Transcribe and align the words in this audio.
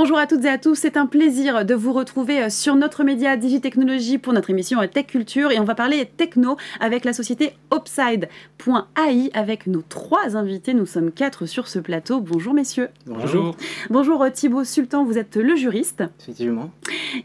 Bonjour 0.00 0.16
à 0.16 0.28
toutes 0.28 0.44
et 0.44 0.48
à 0.48 0.58
tous, 0.58 0.76
c'est 0.76 0.96
un 0.96 1.06
plaisir 1.06 1.64
de 1.64 1.74
vous 1.74 1.92
retrouver 1.92 2.40
euh, 2.40 2.50
sur 2.50 2.76
notre 2.76 3.02
média 3.02 3.36
Digitechnologie 3.36 4.18
pour 4.18 4.32
notre 4.32 4.48
émission 4.48 4.78
Tech 4.86 5.08
Culture 5.08 5.50
et 5.50 5.58
on 5.58 5.64
va 5.64 5.74
parler 5.74 6.06
techno 6.06 6.56
avec 6.78 7.04
la 7.04 7.12
société 7.12 7.54
Upside.ai 7.74 9.30
avec 9.34 9.66
nos 9.66 9.82
trois 9.82 10.36
invités. 10.36 10.72
Nous 10.72 10.86
sommes 10.86 11.10
quatre 11.10 11.46
sur 11.46 11.66
ce 11.66 11.80
plateau. 11.80 12.20
Bonjour 12.20 12.54
messieurs. 12.54 12.90
Bonjour. 13.06 13.56
Bonjour 13.90 14.22
euh, 14.22 14.30
Thibaut 14.30 14.62
Sultan, 14.62 15.02
vous 15.02 15.18
êtes 15.18 15.34
le 15.34 15.56
juriste. 15.56 16.04
Effectivement. 16.20 16.70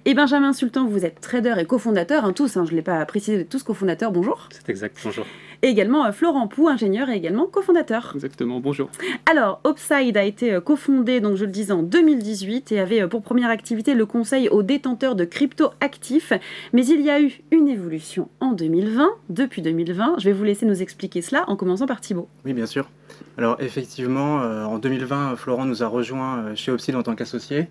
Et 0.06 0.16
Benjamin 0.16 0.52
Sultan, 0.52 0.88
vous 0.88 1.06
êtes 1.06 1.22
trader 1.22 1.54
et 1.60 1.66
cofondateur, 1.66 2.26
hein, 2.26 2.34
tous, 2.34 2.58
hein, 2.58 2.66
je 2.66 2.72
ne 2.72 2.78
l'ai 2.78 2.82
pas 2.82 3.06
précisé, 3.06 3.46
tous 3.46 3.62
cofondateurs. 3.62 4.12
Bonjour. 4.12 4.50
C'est 4.50 4.68
exact, 4.70 4.98
bonjour. 5.04 5.28
Et 5.64 5.70
également 5.70 6.06
euh, 6.06 6.12
Florent 6.12 6.48
Pou, 6.48 6.68
ingénieur 6.68 7.10
et 7.10 7.16
également 7.16 7.48
cofondateur. 7.48 8.12
Exactement, 8.14 8.60
bonjour. 8.60 8.90
Alors, 9.32 9.62
Upside 9.66 10.16
a 10.18 10.24
été 10.24 10.60
cofondé, 10.64 11.22
donc 11.22 11.38
je 11.38 11.46
le 11.46 11.52
disais, 11.52 11.72
en 11.72 11.82
2018 11.82 12.72
et 12.72 12.80
avait 12.80 13.08
pour 13.08 13.24
première 13.24 13.50
activité 13.50 13.96
le 13.96 14.06
conseil 14.06 14.50
aux 14.50 14.62
détenteurs 14.62 15.16
de 15.16 15.26
crypto 15.26 15.72
actifs. 15.80 16.34
Mais 16.74 16.86
il 16.86 17.02
y 17.02 17.10
a 17.10 17.22
eu 17.22 17.42
une 17.52 17.68
évolution 17.68 18.30
en 18.42 18.52
2020, 18.52 19.10
depuis 19.30 19.62
2020. 19.62 20.16
Je 20.20 20.26
vais 20.26 20.34
vous 20.34 20.44
laisser 20.44 20.66
nous 20.66 20.82
expliquer 20.82 21.22
cela 21.22 21.46
en 21.48 21.56
commençant 21.56 21.88
par 21.88 22.02
Thibaut. 22.02 22.28
Oui, 22.46 22.54
bien 22.54 22.66
sûr. 22.66 22.90
Alors, 23.38 23.58
effectivement, 23.60 24.42
euh, 24.42 24.66
en 24.66 24.78
2020, 24.78 25.36
Florent 25.38 25.66
nous 25.66 25.82
a 25.82 25.88
rejoint 25.88 26.40
euh, 26.40 26.56
chez 26.56 26.72
Upside 26.72 26.96
en 26.96 27.04
tant 27.04 27.16
qu'associé. 27.16 27.68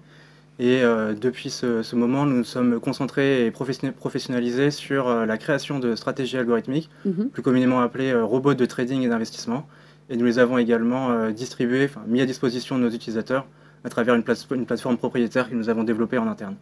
Et 0.63 0.85
euh, 0.85 1.13
depuis 1.13 1.51
ce, 1.51 1.97
moment, 1.97 2.25
nous 2.25 2.37
nous 2.37 2.45
sommes 2.45 2.79
concentrés 2.79 3.47
et 3.47 3.51
professionnalisés 3.51 4.71
sur 4.71 5.13
la 5.27 5.37
création 5.37 5.81
de 5.81 5.97
stratégies 5.97 6.39
algorithmiques, 6.39 6.89
mhm. 7.05 7.31
plus 7.31 7.43
communément 7.43 7.81
appelées 7.81 8.15
robots 8.15 8.55
de 8.55 8.65
trading 8.65 9.03
et 9.03 9.09
d'investissement. 9.09 9.67
Et 10.09 10.17
nous 10.17 10.25
les 10.25 10.39
avons 10.39 10.59
également 10.59 11.31
distribués, 11.31 11.89
mis 12.07 12.21
à 12.21 12.27
disposition 12.27 12.79
de 12.79 12.85
nos 12.85 12.91
utilisateurs 12.91 13.45
à 13.83 13.89
travers 13.89 14.15
une, 14.15 14.23
une, 14.53 14.67
plateforme 14.67 14.99
propriétaire 14.99 15.51
que 15.51 15.55
nous 15.57 15.69
avons 15.69 15.83
développée 15.83 16.19
en 16.19 16.29
interne. 16.29 16.55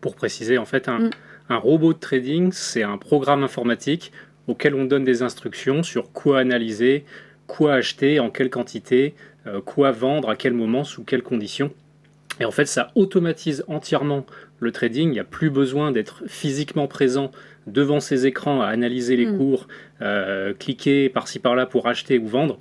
Pour 0.00 0.14
préciser, 0.14 0.56
en 0.56 0.64
fait, 0.64 0.88
un, 0.88 0.98
mm. 1.00 1.10
un 1.48 1.56
robot 1.56 1.94
de 1.94 1.98
trading, 1.98 2.52
c'est 2.52 2.84
un 2.84 2.96
programme 2.96 3.42
informatique 3.42 4.12
auquel 4.46 4.76
on 4.76 4.84
donne 4.84 5.02
des 5.02 5.22
instructions 5.22 5.82
sur 5.82 6.12
quoi 6.12 6.38
analyser, 6.38 7.04
quoi 7.48 7.74
acheter, 7.74 8.20
en 8.20 8.30
quelle 8.30 8.50
quantité, 8.50 9.14
euh, 9.46 9.60
quoi 9.60 9.90
vendre, 9.90 10.30
à 10.30 10.36
quel 10.36 10.52
moment, 10.52 10.84
sous 10.84 11.04
quelles 11.04 11.22
conditions. 11.22 11.72
Et 12.40 12.44
en 12.44 12.50
fait, 12.50 12.66
ça 12.66 12.90
automatise 12.94 13.64
entièrement 13.68 14.26
le 14.60 14.72
trading. 14.72 15.08
Il 15.08 15.12
n'y 15.12 15.20
a 15.20 15.24
plus 15.24 15.50
besoin 15.50 15.92
d'être 15.92 16.22
physiquement 16.26 16.86
présent 16.86 17.30
devant 17.66 18.00
ces 18.00 18.26
écrans 18.26 18.62
à 18.62 18.66
analyser 18.66 19.16
les 19.16 19.26
mm. 19.26 19.38
cours, 19.38 19.68
euh, 20.02 20.52
cliquer 20.54 21.08
par-ci 21.08 21.38
par-là 21.38 21.66
pour 21.66 21.86
acheter 21.88 22.18
ou 22.18 22.26
vendre. 22.26 22.58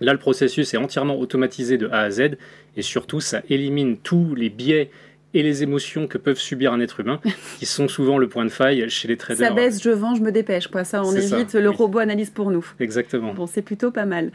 Là, 0.00 0.12
le 0.12 0.18
processus 0.18 0.74
est 0.74 0.76
entièrement 0.76 1.18
automatisé 1.18 1.78
de 1.78 1.88
A 1.88 2.00
à 2.00 2.10
Z 2.10 2.36
et 2.76 2.82
surtout, 2.82 3.20
ça 3.20 3.42
élimine 3.48 3.96
tous 3.96 4.34
les 4.34 4.50
biais 4.50 4.90
et 5.34 5.42
les 5.42 5.62
émotions 5.62 6.06
que 6.06 6.16
peuvent 6.16 6.38
subir 6.38 6.72
un 6.72 6.80
être 6.80 7.00
humain, 7.00 7.20
qui 7.58 7.66
sont 7.66 7.88
souvent 7.88 8.18
le 8.18 8.28
point 8.28 8.44
de 8.44 8.50
faille 8.50 8.88
chez 8.88 9.08
les 9.08 9.16
traders. 9.16 9.48
Ça 9.48 9.54
baisse, 9.54 9.82
je 9.82 9.90
vends, 9.90 10.14
je 10.14 10.22
me 10.22 10.32
dépêche. 10.32 10.68
Quoi. 10.68 10.84
Ça, 10.84 11.02
on 11.04 11.14
évite, 11.14 11.54
le 11.54 11.70
robot 11.70 11.98
analyse 11.98 12.30
pour 12.30 12.50
nous. 12.50 12.64
Exactement. 12.80 13.34
Bon, 13.34 13.46
c'est 13.46 13.62
plutôt 13.62 13.90
pas 13.90 14.06
mal. 14.06 14.30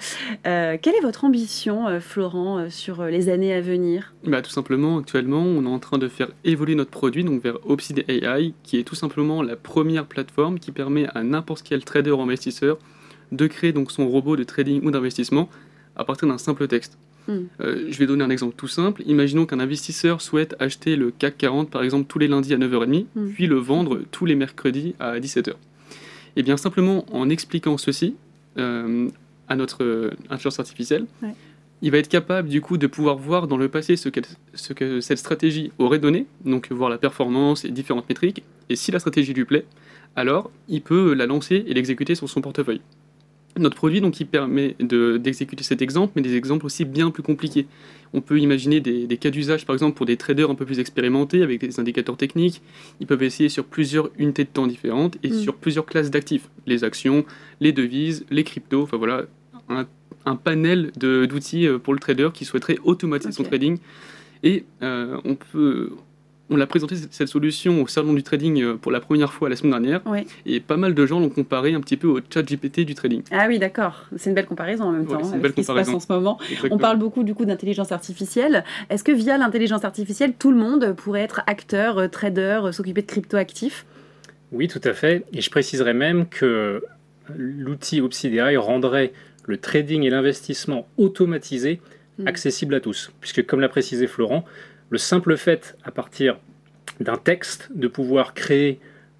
Euh, 0.46 0.78
quelle 0.82 0.96
est 0.96 1.02
votre 1.02 1.24
ambition, 1.24 1.88
euh, 1.88 2.00
Florent, 2.00 2.60
euh, 2.60 2.70
sur 2.70 3.04
les 3.06 3.30
années 3.30 3.54
à 3.54 3.62
venir? 3.62 4.14
Bah, 4.26 4.42
Tout 4.42 4.52
simplement, 4.52 5.00
actuellement, 5.00 5.42
on 5.42 5.64
est 5.66 5.70
en 5.70 5.80
train 5.80 5.98
de 5.98 6.08
faire 6.08 6.30
évoluer 6.44 6.76
notre 6.76 6.92
produit 6.92 7.24
donc 7.24 7.42
vers 7.42 7.58
Obsidian 7.66 8.04
AI, 8.08 8.54
qui 8.64 8.78
est 8.78 8.84
tout 8.84 8.96
simplement 8.96 9.42
la 9.42 9.56
première 9.56 10.06
plateforme 10.06 10.60
qui 10.60 10.72
permet 10.72 11.08
à 11.16 11.24
n'importe 11.24 11.64
quel 11.64 11.84
trader 11.84 12.12
ou 12.12 12.22
investisseur 12.22 12.78
de 13.32 13.48
créer 13.48 13.72
donc 13.74 13.92
son 13.92 14.08
robot 14.08 14.36
de 14.36 14.44
trading 14.44 14.84
ou 14.84 14.92
d'investissement 14.92 15.50
à 16.00 16.06
partir 16.06 16.28
d'un 16.28 16.38
simple 16.38 16.68
texte. 16.68 16.98
Hmm. 17.28 17.42
Euh, 17.62 17.88
je 17.90 17.98
vais 18.00 18.08
donner 18.08 18.24
un 18.24 18.30
exemple 18.30 18.56
tout 18.56 18.70
simple. 18.70 19.04
Imaginons 19.06 19.46
qu'un 19.46 19.60
investisseur 19.60 20.22
souhaite 20.22 20.56
acheter 20.60 20.96
le 20.96 21.12
CAC 21.12 21.38
40 21.38 21.70
par 21.70 21.84
exemple 21.84 22.06
tous 22.08 22.20
les 22.20 22.28
lundis 22.28 22.54
à 22.54 22.58
9h30, 22.58 23.06
hmm. 23.14 23.30
puis 23.34 23.48
le 23.48 23.58
vendre 23.58 24.02
tous 24.10 24.26
les 24.26 24.36
mercredis 24.36 24.96
à 25.00 25.20
17h. 25.20 25.50
Et 25.50 25.54
eh 26.38 26.44
bien 26.44 26.58
simplement 26.58 27.06
en 27.12 27.30
expliquant 27.30 27.78
ceci 27.78 28.16
euh, 28.58 29.10
à 29.50 29.56
notre 29.56 29.84
euh, 29.84 30.12
intelligence 30.30 30.60
artificielle, 30.60 31.06
il 31.82 31.92
va 31.92 31.98
être 31.98 32.08
capable 32.08 32.48
du 32.48 32.62
coup 32.62 32.78
de 32.78 32.88
pouvoir 32.88 33.18
voir 33.18 33.48
dans 33.48 33.58
le 33.58 33.68
passé 33.68 33.98
ce, 33.98 34.10
ce 34.54 34.74
que 34.74 35.02
cette 35.02 35.18
stratégie 35.18 35.72
aurait 35.80 36.00
donné, 36.00 36.28
donc 36.46 36.72
voir 36.72 36.90
la 36.90 36.98
performance 36.98 37.66
et 37.66 37.72
différentes 37.72 38.08
métriques, 38.08 38.44
et 38.70 38.76
si 38.76 38.92
la 38.92 39.00
stratégie 39.00 39.34
lui 39.34 39.46
plaît, 39.46 39.66
alors 40.16 40.52
il 40.68 40.82
peut 40.82 41.14
la 41.14 41.26
lancer 41.26 41.64
et 41.68 41.74
l'exécuter 41.74 42.16
sur 42.16 42.30
son 42.30 42.42
portefeuille. 42.42 42.82
Notre 43.58 43.76
produit, 43.76 44.00
donc, 44.00 44.20
il 44.20 44.28
permet 44.28 44.76
d'exécuter 44.80 45.64
cet 45.64 45.82
exemple, 45.82 46.14
mais 46.16 46.22
des 46.22 46.36
exemples 46.36 46.66
aussi 46.66 46.86
bien 46.86 47.12
plus 47.12 47.24
compliqués. 47.24 47.66
On 48.14 48.22
peut 48.22 48.40
imaginer 48.40 48.80
des, 48.80 49.18
cas 49.18 49.30
d'usage, 49.30 49.66
par 49.66 49.76
exemple, 49.76 49.98
pour 49.98 50.06
des 50.06 50.18
traders 50.18 50.50
un 50.50 50.56
peu 50.56 50.66
plus 50.66 50.80
expérimentés, 50.80 51.42
avec 51.42 51.60
des 51.60 51.80
indicateurs 51.80 52.18
techniques. 52.18 52.62
Ils 53.00 53.08
peuvent 53.08 53.24
essayer 53.24 53.50
sur 53.50 53.66
plusieurs 53.66 54.10
unités 54.18 54.44
de 54.44 54.50
temps 54.50 54.68
différentes 54.68 55.18
et 55.24 55.30
mm. 55.30 55.34
sur 55.34 55.56
plusieurs 55.56 55.86
classes 55.86 56.12
d'actifs. 56.12 56.50
Les 56.68 56.84
actions, 56.84 57.26
les 57.60 57.72
devises, 57.72 58.26
les 58.30 58.44
cryptos, 58.44 58.84
enfin 58.84 58.98
voilà, 58.98 59.26
un, 59.68 60.36
panel 60.36 60.92
d'outils 60.96 61.68
euh, 61.68 61.80
pour 61.80 61.94
le 61.94 62.00
trader 62.00 62.30
qui 62.34 62.46
souhaiterait 62.46 62.78
automatiser 62.84 63.32
son 63.32 63.44
trading. 63.44 63.78
Et 64.44 64.64
euh, 64.84 65.20
on 65.26 65.36
peut 65.36 65.92
on 66.50 66.60
a 66.60 66.66
présenté 66.66 66.96
cette 67.12 67.28
solution 67.28 67.82
au 67.82 67.88
salon 67.88 68.14
du 68.14 68.24
trading 68.24 68.62
euh, 68.62 68.76
pour 68.76 68.92
la 68.92 69.00
première 69.00 69.32
fois 69.32 69.50
la 69.50 69.56
semaine 69.56 69.72
dernière. 69.72 70.02
Et 70.46 70.60
pas 70.60 70.78
mal 70.78 70.94
de 70.94 71.06
gens 71.06 71.20
l'ont 71.20 71.30
comparé 71.30 71.74
un 71.74 71.82
petit 71.82 71.98
peu 71.98 72.08
au 72.08 72.20
chat 72.34 72.44
GPT 72.44 72.82
du 72.82 72.96
trading. 72.96 73.22
Ah 73.32 73.46
oui, 73.48 73.60
d'accord. 73.60 74.06
C'est 74.18 74.30
une 74.30 74.36
belle 74.36 74.48
comparaison 74.48 74.86
en 74.86 74.92
même 74.92 75.06
temps. 75.06 75.24
C'est 75.24 75.36
une 75.36 75.42
belle 75.42 75.54
comparaison. 75.54 75.96
en 75.96 76.00
ce 76.00 76.12
moment. 76.12 76.40
On 76.72 76.78
parle 76.78 76.98
beaucoup 76.98 77.24
du 77.24 77.36
coup 77.36 77.46
d'intelligence 77.46 77.92
artificielle. 77.92 78.64
Est-ce 78.90 79.04
que 79.04 79.12
via 79.12 79.38
l'intelligence 79.38 79.86
artificielle, 79.86 80.34
tout 80.38 80.52
le 80.52 80.58
monde 80.58 80.94
pourrait 80.94 81.22
être 81.22 81.42
acteur, 81.48 82.00
euh, 82.00 82.08
trader, 82.08 82.60
euh, 82.64 82.72
s'occuper 82.72 83.02
de 83.02 83.08
crypto-actifs? 83.08 83.86
Oui, 84.52 84.68
tout 84.68 84.82
à 84.84 84.94
fait. 84.94 85.26
Et 85.34 85.42
je 85.42 85.50
préciserais 85.52 85.94
même 85.94 86.28
que 86.28 86.84
l'outil 87.38 88.02
Obsidian 88.02 88.50
rendrait 88.60 89.14
le 89.46 89.58
trading 89.58 90.04
et 90.04 90.10
l'investissement 90.10 90.88
automatisé 90.98 91.80
hmm. 92.18 92.28
accessible 92.28 92.74
à 92.74 92.80
tous. 92.80 93.12
Puisque 93.20 93.46
comme 93.46 93.60
l'a 93.60 93.70
précisé 93.70 94.08
Florent, 94.08 94.46
le 94.90 94.98
simple 94.98 95.38
fait, 95.38 95.78
à 95.84 95.92
partir 95.92 96.40
d'un 97.00 97.18
texte, 97.18 97.70
de 97.74 97.88
pouvoir 97.88 98.34
créer 98.34 98.80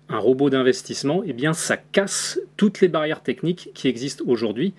un 0.10 0.18
robot 0.18 0.50
d'investissement, 0.50 1.22
eh 1.26 1.34
bien, 1.34 1.54
ça 1.54 1.78
casse 1.78 2.40
toutes 2.58 2.82
les 2.82 2.88
barrières 2.88 3.22
techniques 3.22 3.70
qui 3.74 3.88
existent 3.88 4.24
aujourd'hui. 4.28 4.74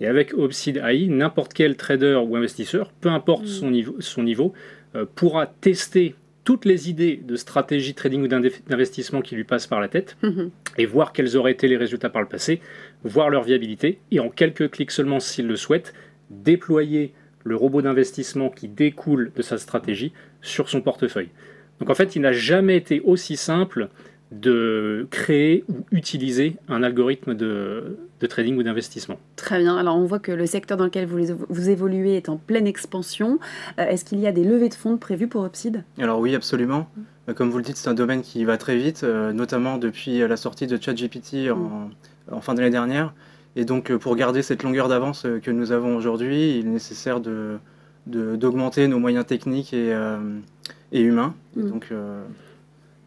Et 0.00 0.06
avec 0.06 0.34
Obsid 0.34 0.76
AI, 0.76 1.08
n'importe 1.08 1.54
quel 1.54 1.76
trader 1.76 2.20
ou 2.26 2.36
investisseur, 2.36 2.92
peu 3.00 3.08
importe 3.08 3.44
mm. 3.44 3.48
son 3.48 3.70
niveau, 3.70 3.96
son 4.00 4.22
niveau 4.22 4.52
euh, 4.94 5.04
pourra 5.14 5.46
tester 5.46 6.14
toutes 6.44 6.64
les 6.64 6.88
idées 6.88 7.16
de 7.16 7.34
stratégie 7.34 7.94
trading 7.94 8.22
ou 8.22 8.28
d'investissement 8.28 9.20
qui 9.20 9.34
lui 9.34 9.42
passent 9.42 9.66
par 9.66 9.80
la 9.80 9.88
tête 9.88 10.16
mm-hmm. 10.22 10.50
et 10.78 10.86
voir 10.86 11.12
quels 11.12 11.36
auraient 11.36 11.50
été 11.50 11.66
les 11.66 11.76
résultats 11.76 12.08
par 12.08 12.22
le 12.22 12.28
passé, 12.28 12.60
voir 13.02 13.30
leur 13.30 13.42
viabilité 13.42 13.98
et 14.12 14.20
en 14.20 14.28
quelques 14.28 14.70
clics 14.70 14.92
seulement 14.92 15.18
s'il 15.18 15.48
le 15.48 15.56
souhaite, 15.56 15.92
déployer 16.30 17.12
le 17.42 17.56
robot 17.56 17.82
d'investissement 17.82 18.48
qui 18.48 18.68
découle 18.68 19.32
de 19.34 19.42
sa 19.42 19.58
stratégie 19.58 20.12
sur 20.46 20.68
son 20.68 20.80
portefeuille. 20.80 21.30
Donc 21.80 21.90
en 21.90 21.94
fait, 21.94 22.16
il 22.16 22.22
n'a 22.22 22.32
jamais 22.32 22.76
été 22.76 23.00
aussi 23.00 23.36
simple 23.36 23.88
de 24.32 25.06
créer 25.10 25.64
ou 25.68 25.84
utiliser 25.92 26.56
un 26.68 26.82
algorithme 26.82 27.34
de, 27.34 27.96
trading 28.28 28.56
ou 28.56 28.62
d'investissement. 28.62 29.18
Très 29.36 29.60
bien. 29.60 29.76
Alors 29.76 29.96
on 29.96 30.04
voit 30.04 30.18
que 30.18 30.32
le 30.32 30.46
secteur 30.46 30.76
dans 30.76 30.84
lequel 30.84 31.06
vous, 31.06 31.18
vous 31.48 31.70
évoluez 31.70 32.16
est 32.16 32.28
en 32.28 32.36
pleine 32.36 32.66
expansion. 32.66 33.38
Euh, 33.78 33.84
est-ce 33.84 34.04
qu'il 34.04 34.18
y 34.18 34.26
a 34.26 34.32
des 34.32 34.42
levées 34.42 34.68
de 34.68 34.74
fonds 34.74 34.96
prévues 34.96 35.28
pour 35.28 35.42
Opsid 35.42 35.84
Alors 35.98 36.18
oui, 36.18 36.34
absolument. 36.34 36.88
Euh, 37.28 37.34
comme 37.34 37.50
vous 37.50 37.58
le 37.58 37.64
dites, 37.64 37.76
c'est 37.76 37.88
un 37.88 37.94
domaine 37.94 38.22
qui 38.22 38.44
va 38.44 38.56
très 38.56 38.76
vite, 38.76 39.04
euh, 39.04 39.32
notamment 39.32 39.78
depuis 39.78 40.18
la 40.18 40.36
sortie 40.36 40.66
de 40.66 40.76
ChatGPT 40.80 41.50
en, 41.50 41.90
en 42.30 42.40
fin 42.40 42.54
d'année 42.54 42.70
dernière. 42.70 43.14
Et 43.54 43.64
donc, 43.64 43.94
pour 43.96 44.16
garder 44.16 44.42
cette 44.42 44.64
longueur 44.64 44.88
d'avance 44.88 45.26
que 45.42 45.50
nous 45.50 45.72
avons 45.72 45.96
aujourd'hui, 45.96 46.58
il 46.58 46.66
est 46.66 46.70
nécessaire 46.70 47.20
de, 47.20 47.58
d'augmenter 48.06 48.88
nos 48.88 48.98
moyens 48.98 49.26
techniques 49.26 49.72
et, 49.72 49.92
euh, 49.92 50.18
et 50.92 51.00
humains. 51.00 51.34
Mm. 51.56 51.70
Donc, 51.70 51.92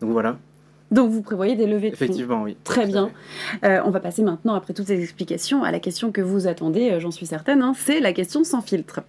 donc 0.02 0.12
voilà. 0.12 0.38
Donc 0.92 1.12
vous 1.12 1.22
prévoyez 1.22 1.56
des 1.56 1.68
levées 1.68 1.92
de 1.92 1.96
fonds 1.96 2.06
Effectivement, 2.06 2.44
oui. 2.44 2.58
Très 2.64 2.86
bien. 2.86 3.12
on 3.64 3.90
va 3.92 4.00
passer 4.00 4.24
maintenant, 4.24 4.56
après 4.56 4.74
toutes 4.74 4.88
ces 4.88 5.02
explications, 5.02 5.64
à 5.64 5.72
la 5.72 5.80
question 5.80 6.12
que 6.12 6.22
vous 6.22 6.48
attendez, 6.48 7.00
j'en 7.00 7.12
suis 7.12 7.26
certaine, 7.26 7.62
hein, 7.62 7.74
c'est 7.76 8.00
la 8.00 8.14
question 8.14 8.44
sans 8.44 8.62
filtre. 8.62 9.02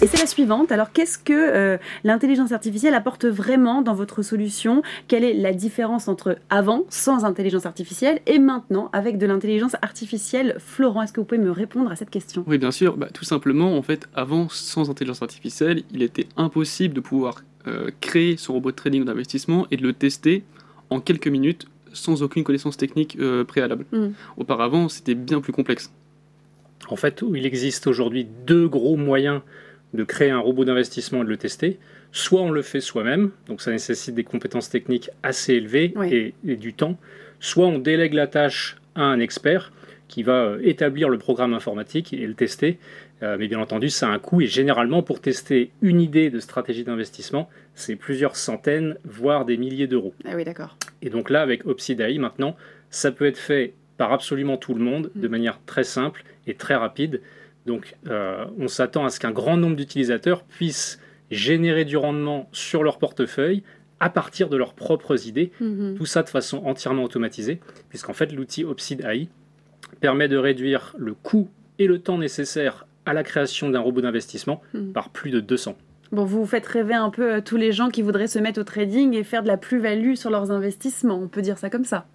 Et 0.00 0.06
c'est 0.06 0.20
la 0.20 0.26
suivante. 0.26 0.70
Alors, 0.70 0.92
qu'est-ce 0.92 1.18
que 1.18 1.32
euh, 1.32 1.76
l'intelligence 2.04 2.52
artificielle 2.52 2.94
apporte 2.94 3.24
vraiment 3.24 3.82
dans 3.82 3.94
votre 3.94 4.22
solution? 4.22 4.82
Quelle 5.08 5.24
est 5.24 5.34
la 5.34 5.52
différence 5.52 6.06
entre 6.06 6.38
avant, 6.50 6.84
sans 6.88 7.24
intelligence 7.24 7.66
artificielle, 7.66 8.20
et 8.26 8.38
maintenant, 8.38 8.90
avec 8.92 9.18
de 9.18 9.26
l'intelligence 9.26 9.74
artificielle? 9.82 10.54
Florent, 10.60 11.02
est-ce 11.02 11.12
que 11.12 11.18
vous 11.18 11.26
pouvez 11.26 11.40
me 11.40 11.50
répondre 11.50 11.90
à 11.90 11.96
cette 11.96 12.10
question? 12.10 12.44
Oui, 12.46 12.58
bien 12.58 12.70
sûr. 12.70 12.96
Bah, 12.96 13.08
tout 13.12 13.24
simplement, 13.24 13.76
en 13.76 13.82
fait, 13.82 14.08
avant, 14.14 14.48
sans 14.48 14.88
intelligence 14.88 15.20
artificielle, 15.20 15.82
il 15.92 16.02
était 16.02 16.28
impossible 16.36 16.94
de 16.94 17.00
pouvoir 17.00 17.42
euh, 17.66 17.90
créer 18.00 18.36
son 18.36 18.52
robot 18.52 18.70
de 18.70 18.76
trading 18.76 19.04
d'investissement 19.04 19.66
et 19.72 19.76
de 19.76 19.82
le 19.82 19.94
tester 19.94 20.44
en 20.90 21.00
quelques 21.00 21.26
minutes 21.26 21.66
sans 21.92 22.22
aucune 22.22 22.44
connaissance 22.44 22.76
technique 22.76 23.16
euh, 23.18 23.42
préalable. 23.42 23.84
Hmm. 23.90 24.10
Auparavant, 24.36 24.88
c'était 24.88 25.16
bien 25.16 25.40
plus 25.40 25.52
complexe. 25.52 25.92
En 26.88 26.94
fait, 26.94 27.24
il 27.34 27.44
existe 27.44 27.88
aujourd'hui 27.88 28.28
deux 28.46 28.68
gros 28.68 28.96
moyens 28.96 29.40
de 29.94 30.04
créer 30.04 30.30
un 30.30 30.38
robot 30.38 30.64
d'investissement 30.64 31.22
et 31.22 31.24
de 31.24 31.30
le 31.30 31.36
tester. 31.36 31.78
Soit 32.12 32.42
on 32.42 32.50
le 32.50 32.62
fait 32.62 32.80
soi-même, 32.80 33.30
donc 33.46 33.60
ça 33.60 33.70
nécessite 33.70 34.14
des 34.14 34.24
compétences 34.24 34.70
techniques 34.70 35.10
assez 35.22 35.54
élevées 35.54 35.92
Oui. 35.96 36.12
et, 36.14 36.34
et 36.46 36.56
du 36.56 36.72
temps. 36.74 36.98
Soit 37.40 37.66
on 37.66 37.78
délègue 37.78 38.14
la 38.14 38.26
tâche 38.26 38.76
à 38.94 39.02
un 39.02 39.20
expert 39.20 39.72
qui 40.08 40.22
va 40.22 40.44
euh, 40.44 40.60
établir 40.62 41.08
le 41.10 41.18
programme 41.18 41.52
informatique 41.54 42.12
et 42.14 42.26
le 42.26 42.34
tester. 42.34 42.78
Euh, 43.22 43.36
mais 43.38 43.48
bien 43.48 43.58
entendu, 43.60 43.90
ça 43.90 44.08
a 44.08 44.10
un 44.12 44.18
coût 44.18 44.40
et 44.40 44.46
généralement 44.46 45.02
pour 45.02 45.20
tester 45.20 45.70
une 45.82 46.00
idée 46.00 46.30
de 46.30 46.38
stratégie 46.40 46.84
d'investissement, 46.84 47.48
c'est 47.74 47.96
plusieurs 47.96 48.36
centaines, 48.36 48.96
voire 49.04 49.44
des 49.44 49.56
milliers 49.56 49.86
d'euros. 49.86 50.14
Ah 50.24 50.32
oui, 50.36 50.44
d'accord. 50.44 50.76
Et 51.02 51.10
donc 51.10 51.28
là, 51.28 51.42
avec 51.42 51.66
Opsidai, 51.66 52.16
maintenant, 52.18 52.56
ça 52.90 53.10
peut 53.12 53.26
être 53.26 53.36
fait 53.38 53.74
par 53.96 54.12
absolument 54.12 54.56
tout 54.56 54.72
le 54.74 54.80
monde 54.82 55.10
de 55.14 55.26
Mm. 55.28 55.30
manière 55.30 55.60
très 55.66 55.84
simple 55.84 56.24
et 56.46 56.54
très 56.54 56.74
rapide. 56.76 57.20
Donc 57.68 57.94
euh, 58.08 58.44
on 58.58 58.66
s'attend 58.66 59.04
à 59.04 59.10
ce 59.10 59.20
qu'un 59.20 59.30
grand 59.30 59.56
nombre 59.56 59.76
d'utilisateurs 59.76 60.42
puissent 60.42 60.98
générer 61.30 61.84
du 61.84 61.96
rendement 61.96 62.48
sur 62.52 62.82
leur 62.82 62.98
portefeuille 62.98 63.62
à 64.00 64.10
partir 64.10 64.48
de 64.48 64.56
leurs 64.56 64.74
propres 64.74 65.26
idées, 65.28 65.52
Mhm. 65.60 65.94
tout 65.96 66.06
ça 66.06 66.22
de 66.22 66.28
façon 66.28 66.58
entièrement 66.64 67.02
automatisée, 67.04 67.60
puisqu'en 67.90 68.12
fait 68.14 68.32
l'outil 68.32 68.64
Opsid 68.64 69.04
AI 69.04 69.28
permet 70.00 70.28
de 70.28 70.36
réduire 70.36 70.94
le 70.98 71.14
coût 71.14 71.48
et 71.78 71.86
le 71.86 71.98
temps 71.98 72.18
nécessaire 72.18 72.86
à 73.06 73.12
la 73.12 73.22
création 73.22 73.70
d'un 73.70 73.80
robot 73.80 74.00
d'investissement 74.00 74.60
Mhm. 74.74 74.92
par 74.92 75.10
plus 75.10 75.30
de 75.30 75.40
200. 75.40 75.76
Bon, 76.10 76.24
vous 76.24 76.46
faites 76.46 76.66
rêver 76.66 76.94
un 76.94 77.10
peu 77.10 77.34
euh, 77.34 77.40
tous 77.42 77.56
les 77.58 77.70
gens 77.72 77.90
qui 77.90 78.00
voudraient 78.02 78.28
se 78.28 78.38
mettre 78.38 78.60
au 78.60 78.64
trading 78.64 79.14
et 79.14 79.24
faire 79.24 79.42
de 79.42 79.48
la 79.48 79.58
plus-value 79.58 80.14
sur 80.14 80.30
leurs 80.30 80.50
investissements. 80.50 81.18
On 81.20 81.28
peut 81.28 81.42
dire 81.42 81.58
ça 81.58 81.68
comme 81.68 81.84
ça. 81.84 82.06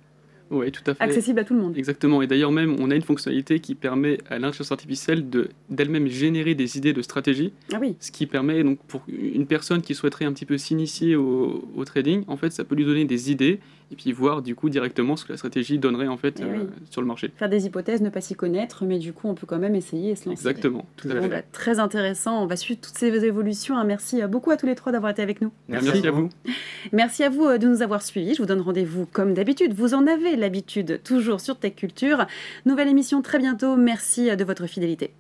Oui, 0.54 0.72
tout 0.72 0.84
à 0.88 0.94
fait. 0.94 1.04
Accessible 1.04 1.40
à 1.40 1.44
tout 1.44 1.54
le 1.54 1.60
monde. 1.62 1.78
Exactement, 1.78 2.22
et 2.22 2.28
d'ailleurs 2.28 2.52
même, 2.52 2.76
on 2.80 2.90
a 2.92 2.96
une 2.96 3.02
fonctionnalité 3.02 3.60
qui 3.60 3.76
permet 3.76 4.20
à 4.30 4.40
l'intelligence 4.40 4.72
artificielle 4.72 5.30
de- 5.30 5.50
d'elle-même 5.70 6.08
générer 6.08 6.56
des 6.56 6.78
idées 6.78 6.94
de 6.94 7.02
stratégie, 7.02 7.52
Ah 7.74 7.78
oui. 7.82 7.96
ce 8.00 8.12
qui 8.12 8.28
permet 8.28 8.64
donc 8.64 8.78
pour 8.88 9.04
une 9.08 9.46
personne 9.48 9.82
qui 9.82 9.96
souhaiterait 9.96 10.26
un 10.26 10.32
petit 10.34 10.46
peu 10.46 10.58
s'initier 10.58 11.16
au, 11.16 11.64
au 11.76 11.86
trading, 11.86 12.24
en 12.28 12.38
fait, 12.38 12.52
ça 12.52 12.64
peut 12.64 12.76
lui 12.76 12.86
donner 12.86 13.06
des 13.06 13.32
idées 13.32 13.60
et 13.94 13.96
puis 13.96 14.12
voir 14.12 14.42
du 14.42 14.56
coup 14.56 14.70
directement 14.70 15.16
ce 15.16 15.24
que 15.24 15.34
la 15.34 15.38
stratégie 15.38 15.78
donnerait 15.78 16.08
en 16.08 16.18
fait 16.18 16.40
Eh 16.40 16.44
euh, 16.44 16.58
oui. 16.64 16.68
sur 16.90 17.00
le 17.02 17.08
marché. 17.08 17.32
Faire 17.38 17.48
des 17.50 17.66
hypothèses, 17.68 18.02
ne 18.02 18.10
pas 18.10 18.22
s'y 18.22 18.34
connaître, 18.36 18.84
mais 18.86 18.98
du 18.98 19.14
coup, 19.14 19.28
on 19.28 19.36
peut 19.36 19.46
quand 19.46 19.60
même 19.60 19.76
essayer 19.76 20.12
et 20.12 20.16
se 20.16 20.28
lancer. 20.28 20.32
Exactement, 20.48 20.86
tout 20.98 21.08
à 21.10 21.14
Bon, 21.14 21.22
fait. 21.22 21.28
bah, 21.30 21.42
très 21.52 21.80
intéressant. 21.80 22.44
On 22.44 22.48
va 22.48 22.56
suivre 22.56 22.80
toutes 22.82 22.98
ces 22.98 23.24
évolutions. 23.24 23.78
hein. 23.78 23.84
Merci 23.84 24.22
euh, 24.22 24.28
beaucoup 24.28 24.50
à 24.52 24.58
tous 24.58 24.66
les 24.66 24.76
trois 24.76 24.92
d'avoir 24.92 25.12
été 25.12 25.22
avec 25.22 25.42
nous. 25.42 25.52
Merci, 25.70 26.06
à 26.08 26.12
vous. 26.12 26.30
Merci 26.92 27.24
à 27.24 27.30
vous 27.30 27.46
euh, 27.46 27.58
de 27.58 27.68
nous 27.68 27.82
avoir 27.84 28.02
suivis. 28.02 28.34
Je 28.34 28.42
vous 28.42 28.48
donne 28.48 28.62
rendez-vous 28.62 29.06
comme 29.06 29.34
d'habitude. 29.34 29.74
Vous 29.74 29.94
en 29.94 30.08
avez 30.08 30.36
l'habitude, 30.36 31.02
toujours 31.04 31.40
sur 31.40 31.58
Tech 31.60 31.76
Culture. 31.76 32.26
Nouvelle 32.66 32.88
émission 32.88 33.22
très 33.22 33.38
bientôt. 33.38 33.76
Merci 33.78 34.36
de 34.36 34.44
votre 34.44 34.66
fidélité. 34.68 35.12